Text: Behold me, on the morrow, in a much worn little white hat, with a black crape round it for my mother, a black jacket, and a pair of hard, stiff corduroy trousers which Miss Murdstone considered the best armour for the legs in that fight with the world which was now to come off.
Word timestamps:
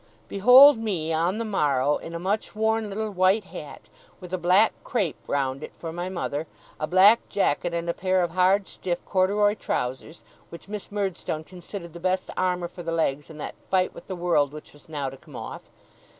Behold 0.27 0.79
me, 0.79 1.13
on 1.13 1.37
the 1.37 1.45
morrow, 1.45 1.97
in 1.97 2.15
a 2.15 2.19
much 2.19 2.55
worn 2.55 2.89
little 2.89 3.11
white 3.11 3.45
hat, 3.45 3.87
with 4.19 4.33
a 4.33 4.37
black 4.39 4.73
crape 4.83 5.17
round 5.27 5.61
it 5.61 5.71
for 5.77 5.93
my 5.93 6.09
mother, 6.09 6.47
a 6.79 6.87
black 6.87 7.29
jacket, 7.29 7.71
and 7.71 7.87
a 7.87 7.93
pair 7.93 8.23
of 8.23 8.31
hard, 8.31 8.67
stiff 8.67 9.05
corduroy 9.05 9.53
trousers 9.53 10.23
which 10.49 10.67
Miss 10.67 10.91
Murdstone 10.91 11.43
considered 11.43 11.93
the 11.93 11.99
best 11.99 12.31
armour 12.35 12.67
for 12.67 12.81
the 12.81 12.91
legs 12.91 13.29
in 13.29 13.37
that 13.37 13.53
fight 13.69 13.93
with 13.93 14.07
the 14.07 14.15
world 14.15 14.51
which 14.53 14.73
was 14.73 14.89
now 14.89 15.07
to 15.07 15.17
come 15.17 15.35
off. 15.35 15.69